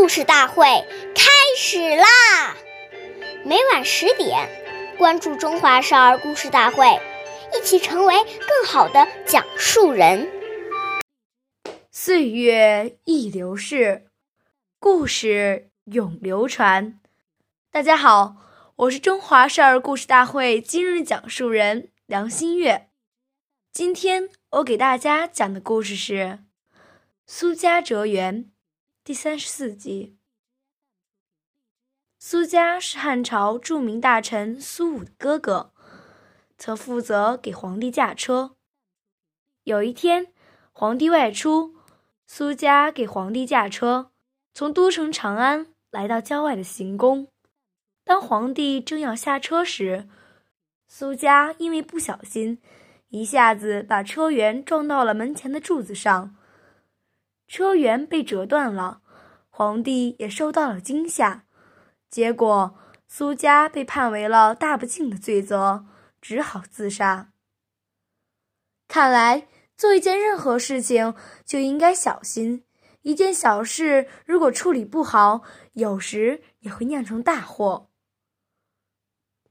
[0.00, 0.64] 故事大会
[1.14, 2.56] 开始啦！
[3.44, 4.48] 每晚十点，
[4.96, 6.86] 关注《中华少儿故事大会》，
[7.54, 10.26] 一起成为更好的讲述人。
[11.90, 14.06] 岁月易流逝，
[14.78, 16.98] 故事永流传。
[17.70, 18.36] 大家好，
[18.76, 22.88] 我是中华少儿故事大会今日讲述人梁新月。
[23.70, 26.14] 今天我给大家讲的故事是
[27.26, 28.44] 《苏家哲园》。
[29.02, 30.18] 第三十四集，
[32.18, 35.72] 苏家是汉朝著名大臣苏武的哥哥，
[36.58, 38.56] 曾负责给皇帝驾车。
[39.64, 40.34] 有一天，
[40.72, 41.74] 皇帝外出，
[42.26, 44.12] 苏家给皇帝驾车，
[44.52, 47.28] 从都城长安来到郊外的行宫。
[48.04, 50.10] 当皇帝正要下车时，
[50.86, 52.60] 苏家因为不小心，
[53.08, 56.36] 一下子把车辕撞到了门前的柱子上。
[57.50, 59.02] 车辕被折断了，
[59.48, 61.46] 皇帝也受到了惊吓，
[62.08, 65.84] 结果苏家被判为了大不敬的罪责，
[66.20, 67.32] 只好自杀。
[68.86, 71.12] 看来做一件任何事情
[71.44, 72.62] 就应该小心，
[73.02, 77.90] 一件小事如果处理不好，有时也会酿成大祸。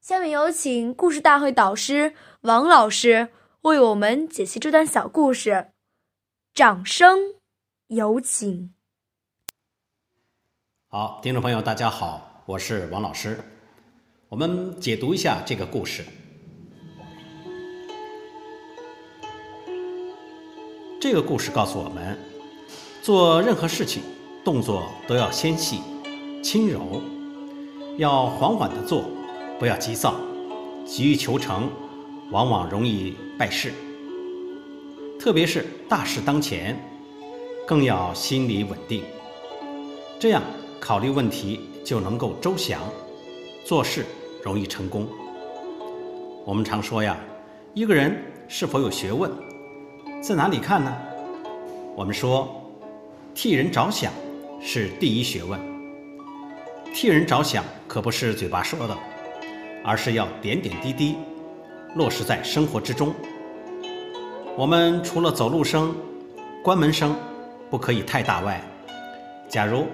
[0.00, 3.28] 下面有请故事大会导师王老师
[3.60, 5.68] 为我们解析这段小故事，
[6.52, 7.34] 掌声。
[7.88, 8.72] 有请。
[10.88, 13.38] 好，听众朋友，大家好，我是王老师。
[14.30, 16.02] 我们解读一下这个故事。
[20.98, 22.18] 这个故事告诉我们，
[23.02, 24.02] 做任何事情，
[24.42, 25.82] 动作都要纤细、
[26.42, 27.02] 轻柔，
[27.98, 29.04] 要缓缓的做，
[29.58, 30.14] 不要急躁，
[30.86, 31.70] 急于求成，
[32.30, 33.74] 往往容易败事。
[35.20, 36.80] 特别是大事当前。
[37.66, 39.02] 更要心理稳定，
[40.18, 40.42] 这样
[40.78, 42.82] 考虑问题就能够周详，
[43.64, 44.04] 做事
[44.42, 45.08] 容易成功。
[46.44, 47.16] 我们常说呀，
[47.72, 49.32] 一个人是否有学问，
[50.22, 50.94] 在哪里看呢？
[51.96, 52.46] 我们说，
[53.34, 54.12] 替人着想
[54.60, 55.58] 是第一学问。
[56.92, 58.94] 替人着想可不是嘴巴说的，
[59.82, 61.16] 而是要点点滴滴
[61.94, 63.14] 落实在生活之中。
[64.54, 65.94] 我们除了走路声、
[66.62, 67.16] 关门声。
[67.70, 68.62] 不可以太大外。
[69.48, 69.86] 假如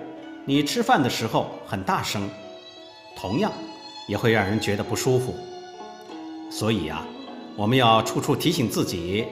[0.45, 2.29] 你吃饭的时候很大声，
[3.17, 3.53] 同样
[4.09, 5.35] 也会让人觉得不舒服。
[6.51, 7.07] 所以啊，
[7.57, 9.27] 我们要处处提醒自己，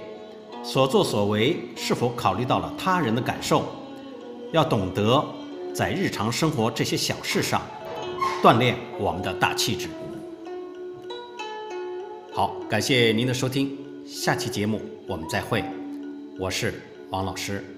[0.62, 3.64] 所作所为是否考虑到了他人的感受，
[4.52, 5.24] 要懂得
[5.74, 7.62] 在日常生活这些小事上
[8.42, 9.88] 锻炼我们的大气质。
[12.32, 13.76] 好，感谢您的收听，
[14.06, 15.64] 下期节目我们再会。
[16.38, 17.77] 我是王老师。